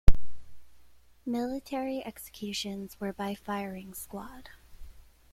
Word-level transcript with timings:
Military 1.27 1.99
executions 2.03 2.99
were 2.99 3.13
by 3.13 3.35
firing 3.35 3.93
squad. 3.93 4.49